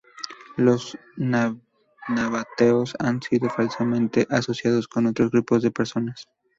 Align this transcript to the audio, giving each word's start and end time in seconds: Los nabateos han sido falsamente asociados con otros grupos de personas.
Los 0.57 0.97
nabateos 1.15 2.95
han 2.97 3.21
sido 3.21 3.51
falsamente 3.51 4.25
asociados 4.31 4.87
con 4.87 5.05
otros 5.05 5.29
grupos 5.29 5.61
de 5.61 5.69
personas. 5.69 6.27